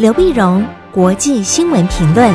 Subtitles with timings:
[0.00, 2.32] 刘碧荣，国际新闻评论。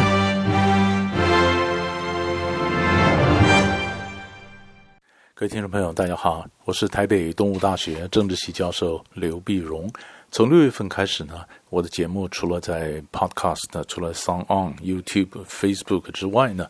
[5.33, 9.91] 各位听众朋友，大家好，我是台北东吴大学政治系教授刘碧荣。
[10.29, 11.39] 从六月份开始呢，
[11.71, 16.69] 我的节目除了在 Podcast、除了 Song On、YouTube、Facebook 之外呢，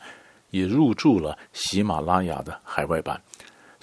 [0.52, 3.21] 也入驻了喜马拉雅的海外版。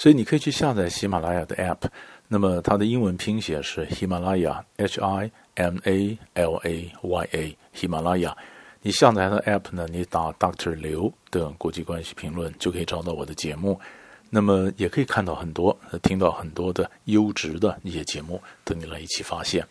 [0.03, 1.89] 所以你可以去下载喜马拉雅的 App，
[2.27, 8.37] 那么它的英文拼写是喜马拉雅 H I M A L A Y A，喜马拉雅。
[8.81, 13.81] 你下载它的 App 呢，你打 “Doctor 刘的国际关系评论就可以找到我的节目。
[14.29, 19.65] 那么也可以看到很多、听到很多的优质的一些节目，等你来一起发现。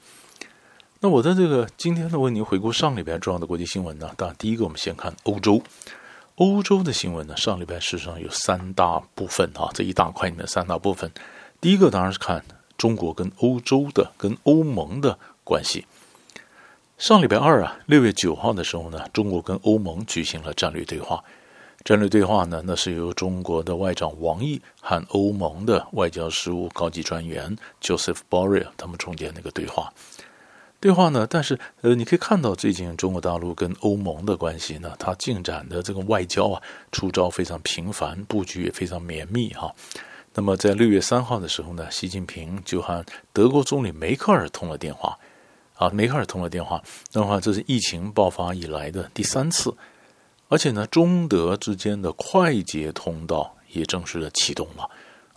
[1.02, 4.10] 那我在这个今天呢，为您回顾上礼拜重要的国际新闻呢。
[4.16, 5.62] 当然，第一个我们先看欧洲。
[6.36, 11.12] 欧洲的新闻呢，上礼拜事实上有三大部分啊，这一大块里面三大部分。
[11.60, 12.44] 第一个当然是看
[12.78, 15.86] 中国跟欧洲的、跟欧盟的关系。
[16.98, 21.24] 上礼拜二啊，六月九号的时候呢，中国跟欧盟举行了战略对话。
[21.84, 29.92] 战略对话呢，那是由中国的外长王毅和欧盟的外交事务高级专员 Joseph Borrell 他们中间那个对话。
[30.82, 31.28] 对话呢？
[31.30, 39.72] 但是，呃，你可以看到最近中国大陆跟欧盟的关系呢，它进展的这个外交啊，出招非常频繁，布局也非常绵密哈。
[40.34, 45.16] 那么，在六月三号的时候呢，习近平就和德国总理梅克尔通了电话，
[45.76, 46.82] 啊，梅克尔通了电话，
[47.14, 49.72] 那么这是疫情爆发以来的第三次，
[50.48, 54.90] 而且呢，中德之间的快捷通道也正式的启动了。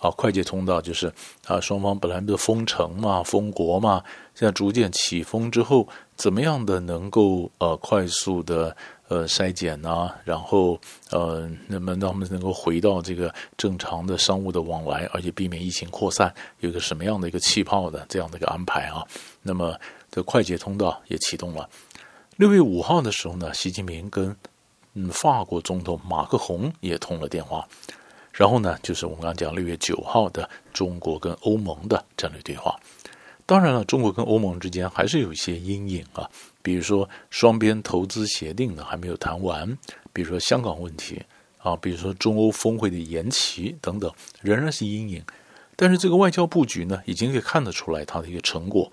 [0.05, 1.11] 啊，快捷通道就是
[1.47, 8.77] 啊，双方本来不是封城嘛，封国嘛，现在逐渐起封之后，怎么样的能够呃快速的
[9.09, 10.79] 呃筛检啊，然后
[11.11, 16.31] 呃，那么让他们能够回到这个正常的商务的往来，而且避免疫情扩散，
[16.61, 19.03] 有一个什么样的一个气泡的这样的一个安排啊？
[19.41, 19.75] 那么
[20.11, 21.67] 这快捷通道也启动了。
[22.37, 24.37] 六月五号的时候呢，习近平跟
[24.93, 27.67] 嗯法国总统马克宏也通了电话。
[28.37, 32.75] 然后呢，就是我们刚刚讲六月九号的中国跟欧盟的战略对话。
[33.47, 36.29] 当然了，中国跟欧盟之间还是有一些阴影啊，
[36.61, 39.79] 比如说双边投资协定呢还没有谈完，
[40.13, 41.23] 比如说香港问题
[41.59, 44.11] 啊，比如说中欧峰会的延期等等，
[44.43, 45.23] 仍然是阴影。
[45.77, 48.91] 但是这个外交布局呢，已经可以看得出来它的一个成果，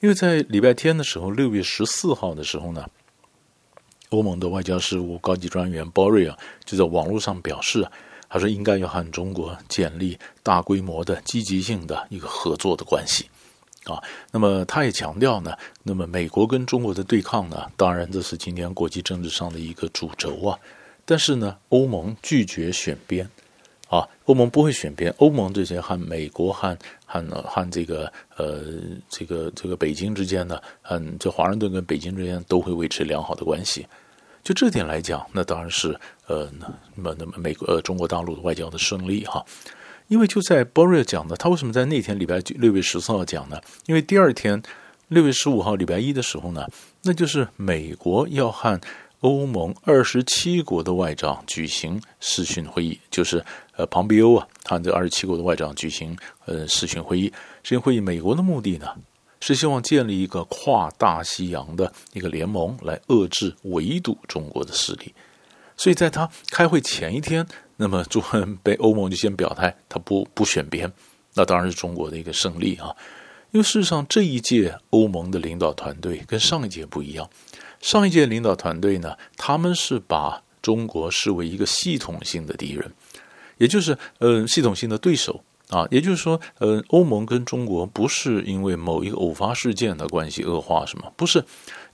[0.00, 2.84] 因为在礼拜天的时候，六月十四号的时候呢，
[4.10, 7.88] 欧盟的外交事务高级专员鲍瑞啊就在网络上表示。
[8.36, 13.24] 他说：“应该要和中国建立大规模的积极性的一个合作的关系，
[13.84, 13.96] 啊，
[14.30, 20.58] 那么他也强调呢，那么美国跟中国的对抗呢，当然这是今天国际政治上的一个主轴啊。
[21.06, 23.26] 但是呢，欧盟拒绝选边，
[23.88, 26.76] 啊，欧盟不会选边，欧盟这些和美国和
[27.06, 28.64] 和和这个呃
[29.08, 33.86] 这个这个北京之间呢，嗯，这华盛顿跟北京之间都会维持良好的关系。”
[34.46, 35.98] 就这点来讲，那当然是
[36.28, 36.48] 呃，
[36.94, 39.44] 那么那么美国呃中国大陆的外交的胜利哈，
[40.06, 43.60] 因为就在 Borrell 讲的，他为什么在那天礼拜六月十四号讲呢？
[43.86, 44.62] 因为第二天
[45.08, 46.64] 六月十五号礼拜一的时候呢，
[47.02, 48.80] 那就是美国要和
[49.22, 57.32] 欧盟二十七国的外长举行视讯会议，就是呃庞贝欧啊，他这二十七国的外长举行呃视讯会议，
[57.64, 58.86] 视讯会议美国的目的呢？
[59.54, 65.14] 是希望建立一个跨大西洋的一个联盟，来遏制、围堵中国的势力。
[65.76, 67.46] 所以在他开会前一天，
[67.76, 70.90] 那么朱恩被欧盟就先表态，他不不选边，
[71.34, 72.94] 那当然是中国的一个胜利啊。
[73.52, 77.30] 因为事实上这一届欧盟的领导团队跟上一届不一样，
[77.80, 82.92] 上一届领导团队呢，他们是把中国视为一个系统性的敌人，
[83.58, 85.44] 也就是呃系统性的对手。
[85.68, 91.10] 啊，也就是说，呃，欧盟跟中国不是因为某一个偶发事件的关系恶化，是吗？
[91.16, 91.40] 不是，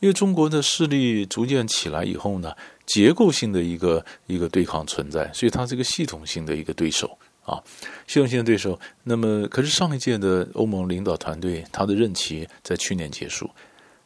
[0.01, 2.53] 因为中国的势力逐渐起来以后呢，
[2.85, 7.59] 结构性的一个一个对抗存在，所以它是一个系统性的一个对手啊，
[8.07, 8.79] 系统性的对手。
[9.05, 13.49] 那么，可是上一届的欧盟领导团队，他的任期在去年结束。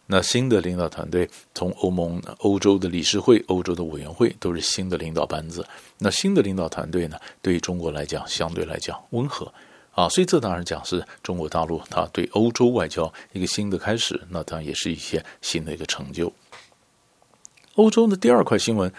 [0.08, 5.66] 那新的领导团队，从欧盟、欧洲的理事会、欧洲的委员会都是新的领导班子。
[5.98, 9.52] 那新的领导团队呢，对于中国来讲，相对来讲温和
[9.90, 14.20] 啊，所以这当然讲是中国大陆它对欧洲外交一个新的开始。
[14.30, 16.32] 那当然也是一些新的一个成就。
[17.74, 18.92] 欧洲的第二块新闻，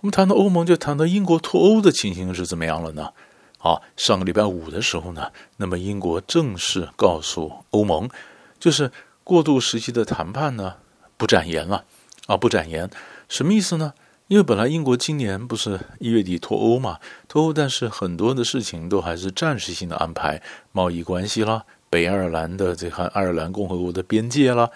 [0.00, 3.12] 我们谈到欧盟，就谈到英国脱欧的情形是怎么样了呢？
[3.58, 8.10] 啊，上个礼拜五的时候呢，那么英国正式告诉欧盟，
[8.58, 8.90] 就是。
[9.28, 10.76] 过渡时期的谈判呢，
[11.18, 11.84] 不展言了
[12.28, 12.88] 啊，不展言，
[13.28, 13.92] 什么意思呢？
[14.28, 16.98] 因为本来英国今年不是一月底脱欧嘛，
[17.28, 20.40] 脱欧，但是很多的事情都还是暂时性的安排，
[20.72, 24.70] 贸易关系啦，北爱尔兰的这和爱尔兰共和国的边界啦，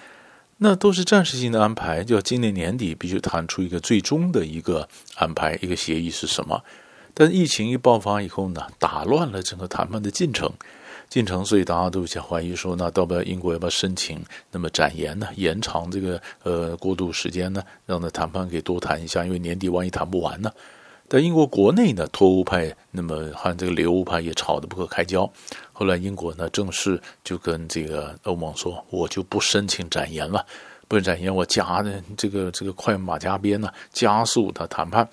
[0.58, 6.62] 那都是暂时性的安排，就要今年年底必须谈出一个最终的一个安排，一个协议是什么？
[7.14, 10.52] 但疫情一爆发以后呢，打乱了整个谈判的进程，
[11.08, 15.28] 进程，所以大家都想怀疑说，那到不了英国要不要申请那么展延呢？
[15.36, 17.62] 延长这个呃过渡时间呢？
[17.86, 20.50] 让那谈判给多谈一下，因为年底万一谈不完呢？
[21.08, 25.30] 在英国国内呢，脱欧派那么和这个留欧派也吵得不可开交。
[25.70, 30.46] 后来英国呢，正式就跟这个欧盟说，我就不申请展延了，
[30.88, 35.06] 不展延，我加的这个这个快马加鞭呢，加速他谈判。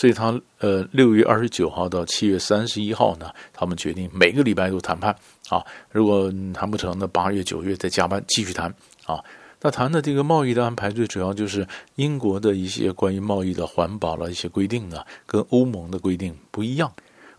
[0.00, 5.14] 所以他呃六月二十九号到七月三十一号呢，他们决定每个礼拜都谈判
[5.50, 5.62] 啊。
[5.92, 8.74] 如果谈不成，那八月九月再加班继续谈
[9.04, 9.22] 啊。
[9.60, 16.90] 那谈的这个贸易的安排，最主要就是英国的一些关于贸易的环保的一些规定呢，跟欧盟的规定不一样，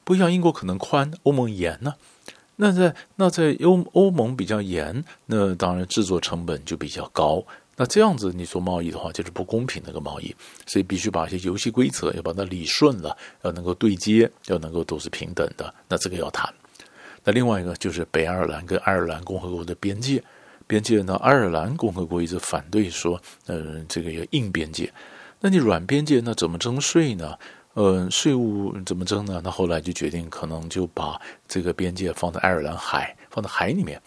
[0.04, 0.32] 不一样。
[0.32, 1.96] 英国可能宽，欧盟严呢。
[2.58, 7.44] 那在那在欧欧盟比较严，那当然制作成本就比较高。
[7.76, 10.36] 那这样子你做贸易的话，就是不公平的一个贸易，
[10.68, 15.74] 所以必须把一些游戏规则要把它理顺了，要能够对接，要能够都是平等的。
[15.88, 16.54] 那这个要谈。
[17.24, 20.24] 那另外一个就是北爱尔兰跟爱尔兰共和国的边界。
[20.68, 21.16] 边界呢？
[21.16, 24.90] 爱尔兰共和国一直反对说，呃，这个要硬边界。
[25.42, 27.38] 那你软边界，那怎么征税呢？
[27.74, 29.42] 呃，税务怎么征呢？
[29.44, 34.00] 那后来就决定，可能就把这个边界放在爱尔兰海，放在海里面，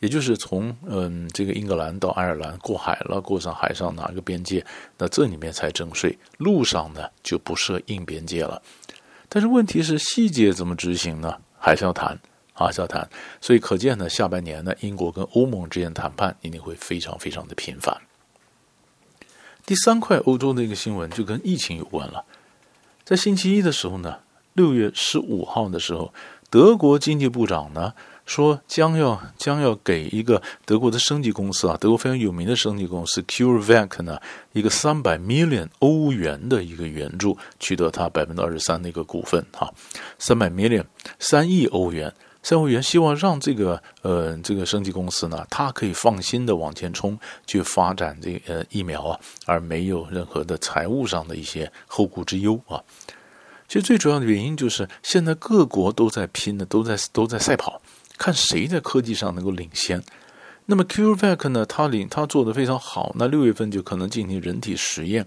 [0.00, 4.62] 也就是从嗯、这个英格兰到爱尔兰过海了，过上海上哪个边界，
[4.98, 6.18] 那这里面才征税。
[6.36, 8.60] 路上呢就不设硬边界了。
[9.28, 11.38] 但是问题是细节怎么执行呢？
[11.58, 12.18] 还是要谈。
[12.54, 13.08] 啊，是要谈，
[13.40, 17.96] 所以可见呢，下半年呢，英国跟欧盟之间谈判一定会非常非常的频繁。
[19.64, 22.24] 第三块欧洲的一个新闻就跟疫情有关了，
[23.04, 24.18] 在星期一的时候呢，
[24.52, 26.12] 六月十五号的时候，
[26.50, 27.94] 德国经济部长呢
[28.32, 34.18] 说将要将要给一个德国的升级公司啊，德国非常有名的升级公司 CureVac 呢
[34.52, 39.70] 一个三百 million 欧元的一个援助，取得它百分之二十三的一个股份哈，
[40.18, 40.84] 三百 million
[41.18, 42.10] 三亿欧元。
[42.42, 52.82] 三欧元希望让这个呃这个升级公司呢，它可以放心的往前冲，去发展这个呃疫苗啊，而没有任何的财务上的一些后顾之忧啊。
[53.68, 57.80] 其实最主要的原因就是现在各国都在拼的，都在都在赛跑，
[58.22, 60.00] 看谁在科技上能够领先。
[60.66, 65.26] 那么 CureVac 呢，它领它做得非常好，那六月份就可能进行人体实验，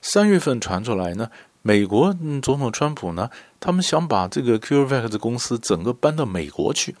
[0.00, 1.28] 三月份传出来呢。
[1.62, 3.28] 美国、总统川普呢，
[3.58, 6.94] 他们想把这个 CureVac 的公司整个搬到美国去，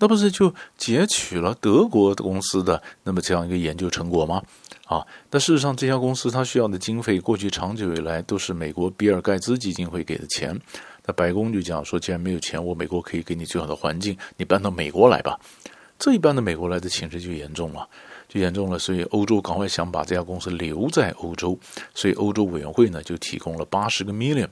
[0.00, 4.42] 那不是就截取了德国公司的那么这样一个研究成果吗？
[4.86, 10.60] 啊，那事实上这家公司它需要的经费，过去长久以来都是美国比尔盖茨基金会给的钱。
[11.04, 15.38] 那白宫就讲说，既然没有钱，我美国可以给你最好的环境，你搬到美国来吧。
[15.98, 17.88] 这一搬到美国来的情势就严重了。
[18.28, 21.58] 就严重了，所以欧洲赶快想把这家公司留在欧洲，
[21.92, 24.46] 所以欧洲委员会呢就提供了八十个 million，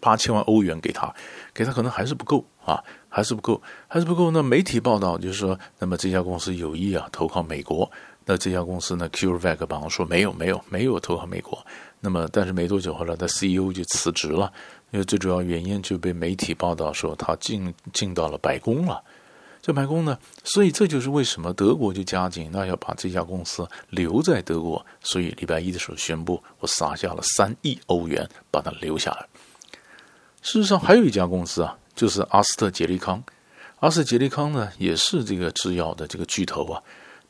[0.00, 1.14] 八千万欧元给他，
[1.54, 4.28] 给他可能还是不够啊，还是不够，还是不够。
[4.32, 7.88] 那媒体报道就是说，那么这家公司有意啊投靠美国，
[8.24, 11.64] 那这家公司呢，CureVac 帮说没有没有没有投靠美国，
[12.00, 14.52] 那么但是没多久后来，他 CEO 就辞职了，
[14.94, 19.02] 因为最主要原因就被媒体报道说他进进到了白宫了。
[19.60, 24.86] 这白宫呢，所以这就是为什么德国就加紧，那要把这家公司留在德国。
[25.02, 29.26] 所以礼拜一的时候宣布，我撒下了三亿欧元把它留下来。
[30.42, 33.20] 事实上，还有一家公司啊，就是阿斯特捷利康。
[33.80, 36.80] 阿斯特捷利康呢，也是这个制药的这个巨头啊。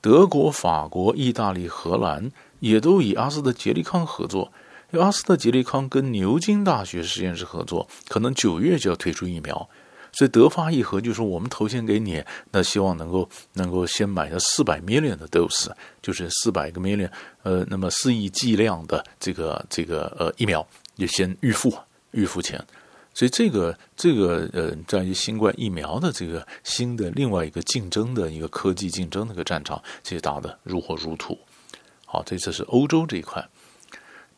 [0.02, 2.30] 德国、法国、意大利、荷兰
[2.61, 4.52] 也都以阿斯特捷利康合作。
[4.91, 9.69] 因为阿斯特捷利康跟牛津大学实验室合作，可能九月就要推出疫苗。
[10.12, 12.23] 所以德发议和就说，我们投钱给你，
[12.53, 15.69] 那希望能够能够先买了四百 million 的 dose，
[16.00, 17.11] 就是四百个 million，
[17.43, 20.64] 呃，那么四亿剂量的这个这个呃疫苗，
[20.97, 21.76] 就先预付
[22.12, 22.64] 预付钱。
[23.12, 31.37] 所以这个这个呃，在于新冠疫苗的这个新的另外一个竞争的一个科技竞争的一个战场，其实打得如火如荼。
[32.07, 33.45] 好，这次是欧洲这一块。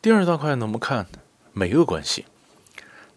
[0.07, 1.05] 第二大块呢，我们看
[1.51, 2.23] 美俄关系。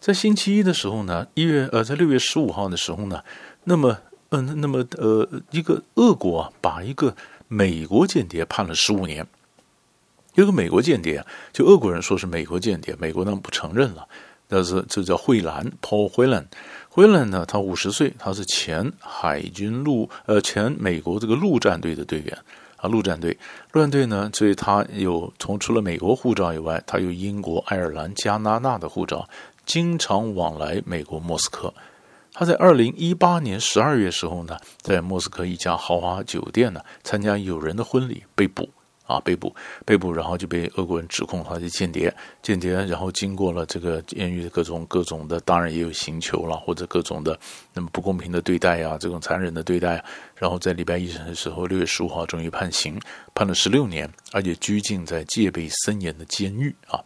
[0.01, 3.23] 在星期一的时候呢，一月呃，在六月十五号的时候呢，
[3.63, 3.97] 那么
[4.31, 7.15] 嗯、那么呃，一个俄国啊，把一个
[7.47, 9.25] 美国间谍判了十五年。
[10.35, 14.05] 一个美国间谍，就俄国人说是美国间谍，美国呢不承认了。
[14.49, 16.47] 但是这叫惠兰，Paul Whelan。
[16.89, 22.37] 惠兰呢，他五十岁，他是前海军陆呃前美国这个陆战队的队员
[22.81, 23.37] 啊，陆战队，
[23.73, 29.29] 陆战队呢，所以他有从除了美国护照以外，他有英国、爱尔兰、加拿大的护照。
[29.67, 31.73] 经常往来美国莫斯科，
[32.33, 38.69] 他在二零一八年十二月时候呢，在莫斯科一家豪华酒店呢参加友人的婚礼被捕
[39.11, 39.53] 啊，被捕，
[39.85, 47.39] 被捕，然后就被俄国人指控他是间谍，间谍，然后经过了这个监狱的各种各种的，当然也有刑求了，或者各种的
[47.75, 50.03] 那么不公平的对待呀，这种残忍的对待，
[50.37, 53.01] 然后在礼拜一审的时候，六月十五号终于判刑，
[53.35, 57.01] 判了十六年，而且拘禁在戒备森严的监狱啊。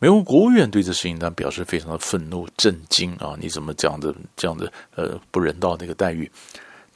[0.00, 3.36] 美国国务院对这事情呢表示非常的愤怒、震惊啊！
[3.40, 6.30] 你怎么讲的这样的呃不人道的一个待遇？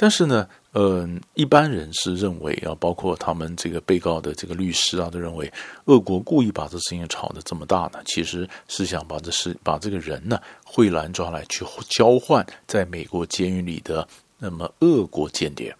[0.00, 5.52] 但是呢，呃，一般人是认为啊，包括他们这个被告的这个律师啊，都认为
[5.86, 14.06] 俄国故意把这事情炒得这么大呢，其实是想把这事把这个人呢惠兰抓来去交换在美国监狱里的
[14.38, 15.74] 那么俄国间谍。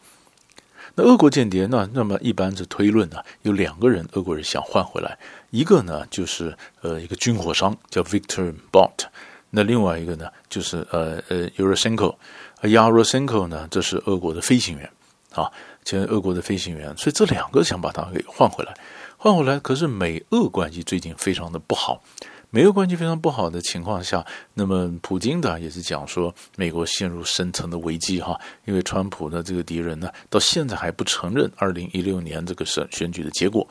[0.97, 1.89] 那俄国间谍呢？
[1.93, 5.17] 那么一般是推论呢，有两个人，俄国人想换回来。
[5.51, 9.07] 一个呢，就是呃一个军火商叫 Victor Bot。
[9.51, 12.19] 那另外一个呢，就是呃呃 y u r o s e n k o
[12.63, 14.91] y a r o s e n k o 呢，这是俄国的飞行员
[15.33, 15.51] 啊，
[15.85, 16.95] 前俄国的飞行员。
[16.97, 18.75] 所以这两个想把他给换回来，
[19.17, 19.59] 换回来。
[19.61, 22.03] 可是美俄关系最近非常的不好。
[22.51, 24.25] 美俄关系非常不好的情况下，
[24.55, 33.67] 那么普京的也是讲说，美国陷入深层的危机哈，因为川普的这个敌人呢，到现在还不承认二零一六年这个选选举的结果。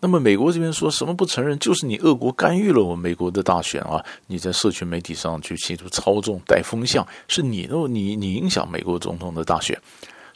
[0.00, 9.76] 那么美国这边说什么不承认，就是你俄国干预了我们美国的大选啊，你在社群媒体上去企图操纵带风向，是你你你影响美国总统的大选，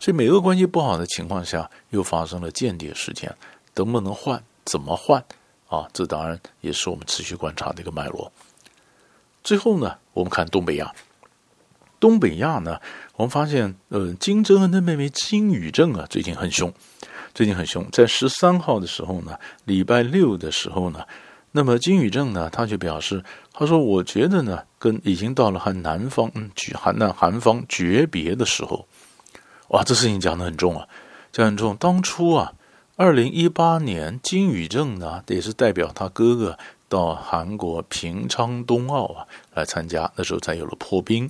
[0.01, 3.33] 所以美俄关系不好的情况下，又发生了间谍事件，
[3.77, 4.43] 能不能换？
[4.65, 5.25] 怎么换？
[5.69, 8.33] 啊，这当然也是我们持续观察的一个脉络。
[9.45, 10.93] 最后呢，我们看东北亚。
[11.99, 12.81] 东北亚呢，
[13.15, 16.73] 我们发现，呃，金正恩的妹妹金宇正啊，最近很凶，
[17.35, 17.87] 最近很凶。
[17.91, 21.07] 在十三号的时候呢，礼拜六的时候呢，
[21.53, 28.87] 那么金宇正呢，他就表示，他说：“我觉得呢，跟已经到了和南方嗯，韩南韩方诀别的时候。”
[29.69, 30.87] 哇，这事情讲得很重啊，
[31.33, 31.77] 讲很重。
[31.77, 32.53] 当初啊。
[32.97, 36.59] 二零一八年，金宇正呢也是代表他哥哥
[36.91, 41.29] 到韩国平昌冬奥啊来参加，那时候才有了破冰。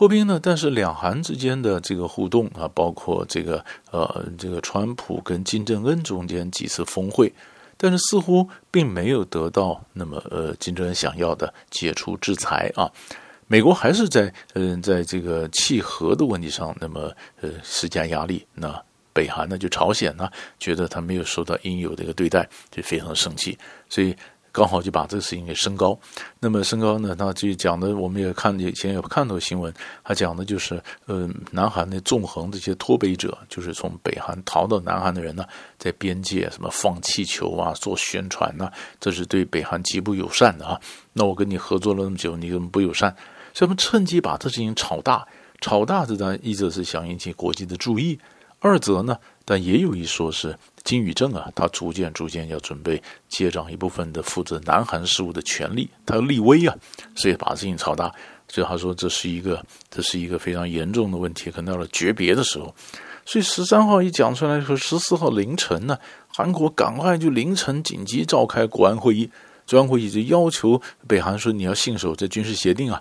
[0.00, 7.30] 破冰呢，但是两韩之间的这个互动啊，包括这个呃这个川普跟金正恩中间几次峰会，
[7.76, 12.90] 但是似乎并没有得到那么呃金正恩想要的解除制裁啊。
[13.46, 18.82] 美国还是在嗯、在这个弃核的问题上，那么呃施加压力那。
[19.12, 20.30] 北韩呢，就朝鲜呢，
[20.60, 24.16] 觉得他没有受到应有的一个对待，就非常生气，所以
[24.52, 25.98] 刚好就把这个事情给升高。
[26.38, 35.44] 那么升高呢，他就讲的，我们也看以前有看到新闻，他讲的就是，呃，南韩的纵横这些脱北者，就是从北韩逃到南韩的人呢，
[35.78, 40.80] 在边界什么放气球啊，做宣传呐、这是对北韩极不友善的啊。
[41.12, 43.14] 那我跟你合作了那么久，你怎么不友善？
[43.52, 45.26] 所以我们趁机把这事情炒大，
[45.60, 48.18] 炒大这当然一则是想引起国际的注意。
[48.60, 56.76] 二则呢，但也有一说是金宇正啊，他逐渐逐渐要准备接掌一部分的负责南韩事务的权力，他要立威啊，
[57.14, 58.14] 所以把事情炒大。
[58.52, 62.74] 所以他说这是一个，这是一个非常严重的问题，可能到了诀别的时候。
[63.24, 69.30] 所以十三号一讲出来说，十四号凌晨呢，韩国赶快就凌晨紧急召开国安会议，
[69.70, 73.00] 国安会议就要求北韩说你要信守这军事协定啊。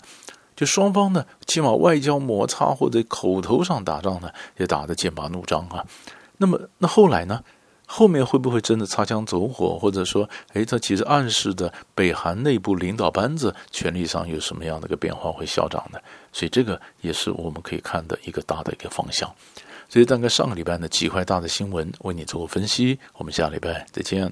[0.60, 5.86] 就双方呢，起码外交摩擦或者口头上打仗呢，也打得剑拔弩张啊。
[6.36, 7.42] 那么，那后来呢？
[7.86, 15.98] 后面会不会真的擦枪走火，或者说，哎，他其实暗示着北韩内部领导班子权力上有什么样的一个变化会消长呢？
[16.34, 19.34] 所以这个也是我们可以看的一个大的一个方向。
[19.88, 23.00] 所以大概上个礼拜呢，几块大的新闻为你做过分析。
[23.14, 24.30] 我们下礼拜再见。